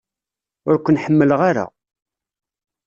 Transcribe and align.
Ur 0.69 0.75
ken-ḥemmleɣ 0.79 1.39
ara. 1.49 1.65